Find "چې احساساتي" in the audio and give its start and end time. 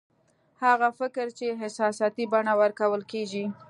1.37-2.23